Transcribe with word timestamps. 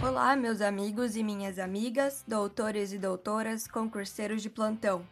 Olá, 0.00 0.36
meus 0.36 0.60
amigos 0.60 1.16
e 1.16 1.24
minhas 1.24 1.58
amigas, 1.58 2.24
doutores 2.26 2.92
e 2.92 2.98
doutoras, 2.98 3.66
concurseiros 3.66 4.40
de 4.40 4.48
plantão. 4.48 5.04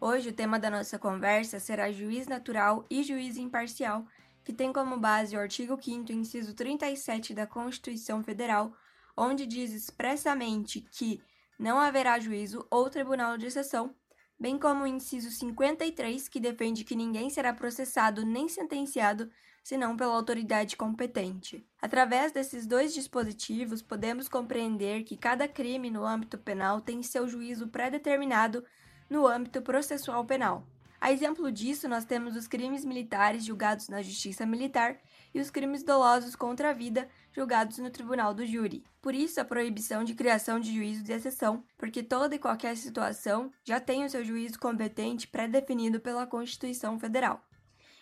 Hoje 0.00 0.28
o 0.28 0.32
tema 0.32 0.56
da 0.56 0.70
nossa 0.70 1.00
conversa 1.00 1.58
será 1.58 1.90
juiz 1.90 2.28
natural 2.28 2.86
e 2.88 3.02
juiz 3.02 3.36
imparcial, 3.36 4.06
que 4.44 4.52
tem 4.52 4.72
como 4.72 4.96
base 4.96 5.36
o 5.36 5.40
artigo 5.40 5.76
5 5.82 6.12
inciso 6.12 6.54
37 6.54 7.34
da 7.34 7.44
Constituição 7.44 8.22
Federal, 8.22 8.72
onde 9.16 9.46
diz 9.46 9.72
expressamente 9.72 10.80
que 10.80 11.20
não 11.58 11.80
haverá 11.80 12.20
juízo 12.20 12.64
ou 12.70 12.88
tribunal 12.88 13.36
de 13.36 13.46
exceção, 13.46 13.92
bem 14.38 14.58
como 14.58 14.84
o 14.84 14.86
inciso 14.86 15.30
53, 15.30 16.28
que 16.28 16.38
defende 16.38 16.84
que 16.84 16.94
ninguém 16.94 17.28
será 17.28 17.52
processado 17.52 18.24
nem 18.24 18.48
sentenciado 18.48 19.30
senão 19.62 19.96
pela 19.96 20.14
autoridade 20.14 20.76
competente. 20.76 21.66
Através 21.82 22.32
desses 22.32 22.66
dois 22.66 22.94
dispositivos, 22.94 23.82
podemos 23.82 24.28
compreender 24.28 25.04
que 25.04 25.16
cada 25.16 25.46
crime 25.46 25.90
no 25.90 26.06
âmbito 26.06 26.38
penal 26.38 26.80
tem 26.80 27.02
seu 27.02 27.28
juízo 27.28 27.68
pré-determinado 27.68 28.64
no 29.10 29.26
âmbito 29.26 29.60
processual 29.60 30.24
penal. 30.24 30.66
A 31.00 31.12
exemplo 31.12 31.50
disso, 31.52 31.88
nós 31.88 32.04
temos 32.04 32.34
os 32.34 32.48
crimes 32.48 32.84
militares 32.84 33.44
julgados 33.44 33.88
na 33.88 34.02
Justiça 34.02 34.44
Militar 34.44 34.98
e 35.32 35.40
os 35.40 35.48
crimes 35.48 35.84
dolosos 35.84 36.34
contra 36.34 36.70
a 36.70 36.72
vida 36.72 37.08
julgados 37.32 37.78
no 37.78 37.88
Tribunal 37.88 38.34
do 38.34 38.44
Júri. 38.44 38.84
Por 39.00 39.14
isso, 39.14 39.40
a 39.40 39.44
proibição 39.44 40.02
de 40.02 40.14
criação 40.14 40.58
de 40.58 40.74
juízo 40.74 41.04
de 41.04 41.12
exceção, 41.12 41.62
porque 41.76 42.02
toda 42.02 42.34
e 42.34 42.38
qualquer 42.38 42.76
situação 42.76 43.52
já 43.62 43.78
tem 43.78 44.04
o 44.04 44.10
seu 44.10 44.24
juízo 44.24 44.58
competente 44.58 45.28
pré-definido 45.28 46.00
pela 46.00 46.26
Constituição 46.26 46.98
Federal. 46.98 47.44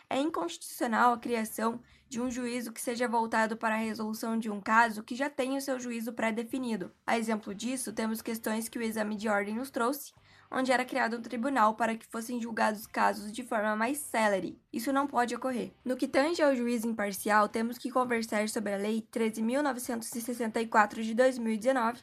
É 0.09 0.19
inconstitucional 0.19 1.13
a 1.13 1.19
criação 1.19 1.81
de 2.09 2.21
um 2.21 2.31
juízo 2.31 2.73
que 2.73 2.81
seja 2.81 3.09
voltado 3.09 3.57
para 3.57 3.75
a 3.75 3.79
resolução 3.79 4.39
de 4.39 4.49
um 4.49 4.61
caso 4.61 5.03
que 5.03 5.17
já 5.17 5.29
tem 5.29 5.57
o 5.57 5.61
seu 5.61 5.79
juízo 5.79 6.13
pré-definido. 6.13 6.93
A 7.07 7.19
exemplo 7.19 7.55
disso, 7.55 7.93
temos 7.93 8.23
questões 8.23 8.69
que 8.69 8.79
o 8.79 8.83
exame 8.83 9.17
de 9.17 9.29
ordem 9.29 9.57
nos 9.57 9.71
trouxe, 9.71 10.13
onde 10.51 10.73
era 10.73 10.85
criado 10.85 11.17
um 11.17 11.23
tribunal 11.23 11.75
para 11.75 11.97
que 11.97 12.07
fossem 12.07 12.41
julgados 12.41 12.87
casos 12.87 13.33
de 13.33 13.43
forma 13.43 13.75
mais 13.77 13.99
célere. 13.99 14.59
Isso 14.73 14.93
não 14.93 15.07
pode 15.07 15.35
ocorrer. 15.35 15.73
No 15.85 15.97
que 15.97 16.09
tange 16.09 16.43
ao 16.43 16.55
juízo 16.55 16.87
imparcial, 16.87 17.49
temos 17.49 17.79
que 17.79 17.91
conversar 17.91 18.49
sobre 18.49 18.73
a 18.73 18.77
Lei 18.77 19.07
13.964 19.13 21.03
de 21.03 21.15
2019, 21.15 22.01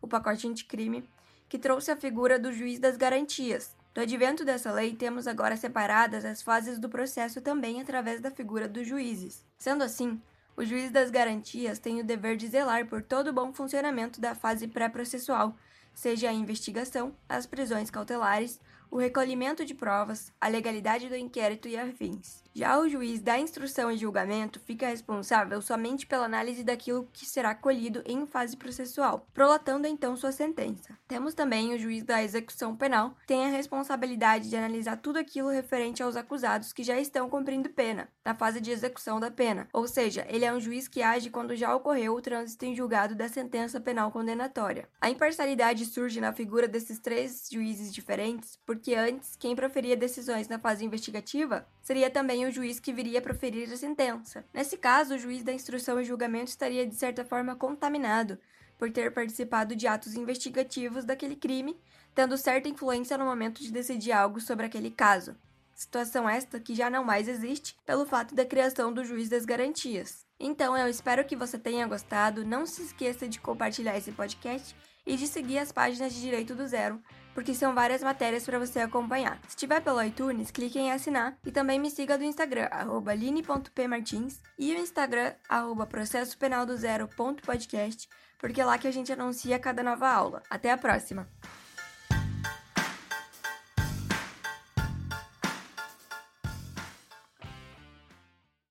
o 0.00 0.08
pacote 0.08 0.46
anticrime, 0.46 1.08
que 1.48 1.58
trouxe 1.58 1.90
a 1.90 1.96
figura 1.96 2.38
do 2.38 2.52
juiz 2.52 2.78
das 2.78 2.96
garantias. 2.96 3.74
Do 3.92 4.00
advento 4.00 4.44
dessa 4.44 4.70
lei, 4.70 4.94
temos 4.94 5.26
agora 5.26 5.56
separadas 5.56 6.24
as 6.24 6.40
fases 6.40 6.78
do 6.78 6.88
processo 6.88 7.40
também 7.40 7.80
através 7.80 8.20
da 8.20 8.30
figura 8.30 8.68
dos 8.68 8.86
juízes. 8.86 9.44
Sendo 9.58 9.82
assim, 9.82 10.22
o 10.56 10.64
juiz 10.64 10.90
das 10.90 11.10
garantias 11.10 11.78
tem 11.78 12.00
o 12.00 12.04
dever 12.04 12.36
de 12.36 12.46
zelar 12.48 12.86
por 12.86 13.02
todo 13.02 13.28
o 13.28 13.32
bom 13.32 13.52
funcionamento 13.52 14.20
da 14.20 14.34
fase 14.34 14.68
pré-processual, 14.68 15.54
seja 15.94 16.30
a 16.30 16.32
investigação, 16.32 17.14
as 17.28 17.46
prisões 17.46 17.90
cautelares, 17.90 18.60
o 18.90 18.98
recolhimento 18.98 19.64
de 19.64 19.74
provas, 19.74 20.32
a 20.40 20.48
legalidade 20.48 21.08
do 21.08 21.16
inquérito 21.16 21.68
e 21.68 21.76
afins. 21.76 22.42
Já 22.52 22.80
o 22.80 22.88
juiz 22.88 23.20
da 23.20 23.38
instrução 23.38 23.92
e 23.92 23.96
julgamento 23.96 24.58
fica 24.60 24.88
responsável 24.88 25.62
somente 25.62 26.04
pela 26.04 26.24
análise 26.24 26.64
daquilo 26.64 27.08
que 27.12 27.24
será 27.24 27.54
colhido 27.54 28.02
em 28.04 28.26
fase 28.26 28.56
processual, 28.56 29.24
prolatando 29.32 29.86
então 29.86 30.16
sua 30.16 30.32
sentença. 30.32 30.98
Temos 31.06 31.32
também 31.32 31.72
o 31.72 31.78
juiz 31.78 32.02
da 32.02 32.22
execução 32.22 32.74
penal, 32.74 33.10
que 33.20 33.28
tem 33.28 33.46
a 33.46 33.50
responsabilidade 33.50 34.48
de 34.48 34.56
analisar 34.56 34.96
tudo 34.96 35.18
aquilo 35.18 35.48
referente 35.48 36.02
aos 36.02 36.16
acusados 36.16 36.72
que 36.72 36.82
já 36.82 36.98
estão 36.98 37.30
cumprindo 37.30 37.70
pena, 37.70 38.08
na 38.24 38.34
fase 38.34 38.60
de 38.60 38.72
execução 38.72 39.20
da 39.20 39.30
pena, 39.30 39.68
ou 39.72 39.86
seja, 39.86 40.26
ele 40.28 40.44
é 40.44 40.52
um 40.52 40.60
juiz 40.60 40.88
que 40.88 41.02
age 41.02 41.30
quando 41.30 41.54
já 41.54 41.74
ocorreu 41.74 42.14
o 42.14 42.20
trânsito 42.20 42.64
em 42.64 42.74
julgado 42.74 43.14
da 43.14 43.28
sentença 43.28 43.80
penal 43.80 44.10
condenatória. 44.10 44.88
A 45.00 45.08
imparcialidade 45.08 45.86
surge 45.86 46.20
na 46.20 46.32
figura 46.32 46.66
desses 46.66 46.98
três 46.98 47.48
juízes 47.50 47.94
diferentes, 47.94 48.58
porque 48.66 48.79
antes 48.94 49.36
quem 49.36 49.54
proferia 49.54 49.96
decisões 49.96 50.48
na 50.48 50.58
fase 50.58 50.84
investigativa 50.84 51.66
seria 51.82 52.08
também 52.08 52.46
o 52.46 52.50
juiz 52.50 52.80
que 52.80 52.92
viria 52.92 53.18
a 53.18 53.22
proferir 53.22 53.70
a 53.72 53.76
sentença. 53.76 54.44
Nesse 54.52 54.76
caso, 54.76 55.14
o 55.14 55.18
juiz 55.18 55.42
da 55.42 55.52
instrução 55.52 56.00
e 56.00 56.04
julgamento 56.04 56.50
estaria 56.50 56.86
de 56.86 56.94
certa 56.94 57.24
forma 57.24 57.54
contaminado 57.54 58.38
por 58.78 58.90
ter 58.90 59.12
participado 59.12 59.76
de 59.76 59.86
atos 59.86 60.14
investigativos 60.14 61.04
daquele 61.04 61.36
crime, 61.36 61.78
tendo 62.14 62.38
certa 62.38 62.68
influência 62.68 63.18
no 63.18 63.26
momento 63.26 63.60
de 63.62 63.70
decidir 63.70 64.12
algo 64.12 64.40
sobre 64.40 64.64
aquele 64.64 64.90
caso. 64.90 65.36
Situação 65.74 66.28
esta 66.28 66.58
que 66.58 66.74
já 66.74 66.88
não 66.88 67.04
mais 67.04 67.28
existe 67.28 67.76
pelo 67.84 68.06
fato 68.06 68.34
da 68.34 68.44
criação 68.44 68.92
do 68.92 69.04
juiz 69.04 69.28
das 69.28 69.44
garantias. 69.44 70.26
Então, 70.38 70.76
eu 70.76 70.88
espero 70.88 71.24
que 71.24 71.36
você 71.36 71.58
tenha 71.58 71.86
gostado. 71.86 72.44
Não 72.44 72.64
se 72.64 72.82
esqueça 72.82 73.28
de 73.28 73.38
compartilhar 73.38 73.96
esse 73.96 74.12
podcast 74.12 74.74
e 75.06 75.16
de 75.16 75.26
seguir 75.26 75.58
as 75.58 75.72
páginas 75.72 76.14
de 76.14 76.20
Direito 76.20 76.54
do 76.54 76.66
Zero, 76.66 77.02
porque 77.34 77.54
são 77.54 77.74
várias 77.74 78.02
matérias 78.02 78.44
para 78.44 78.58
você 78.58 78.80
acompanhar. 78.80 79.38
Se 79.42 79.50
estiver 79.50 79.80
pelo 79.80 80.02
iTunes, 80.02 80.50
clique 80.50 80.78
em 80.78 80.92
assinar 80.92 81.38
e 81.44 81.50
também 81.50 81.78
me 81.78 81.90
siga 81.90 82.18
do 82.18 82.24
Instagram, 82.24 82.68
line.pmartins 83.16 84.40
e 84.58 84.74
o 84.74 84.78
Instagram, 84.78 85.32
arroba 85.48 85.86
processopenaldozero.podcast, 85.86 88.08
porque 88.38 88.60
é 88.60 88.64
lá 88.64 88.78
que 88.78 88.88
a 88.88 88.92
gente 88.92 89.12
anuncia 89.12 89.58
cada 89.58 89.82
nova 89.82 90.08
aula. 90.08 90.42
Até 90.50 90.70
a 90.70 90.78
próxima! 90.78 91.26